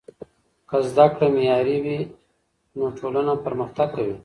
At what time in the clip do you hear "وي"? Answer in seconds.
1.83-1.99